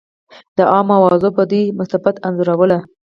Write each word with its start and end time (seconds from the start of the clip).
د 0.55 0.57
عوامو 0.71 0.93
اوازو 0.99 1.29
به 1.35 1.43
دوی 1.51 1.63
مستبد 1.77 2.15
انځورول. 2.27 2.71